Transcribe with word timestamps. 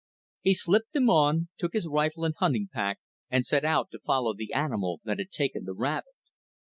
He 0.41 0.55
slipped 0.55 0.93
them 0.93 1.11
on, 1.11 1.49
took 1.59 1.73
his 1.73 1.87
rifle 1.87 2.25
and 2.25 2.33
hunting 2.35 2.67
pack, 2.73 2.97
and 3.29 3.45
set 3.45 3.63
out 3.63 3.91
to 3.91 3.99
follow 3.99 4.33
the 4.33 4.51
animal 4.51 4.99
that 5.03 5.19
had 5.19 5.29
taken 5.29 5.63
the 5.63 5.73
rabbit. 5.75 6.15